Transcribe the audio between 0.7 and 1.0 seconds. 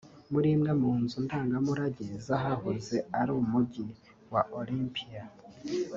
mu